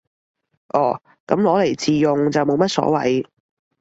[0.69, 3.27] 哦，噉攞嚟自用就冇乜所謂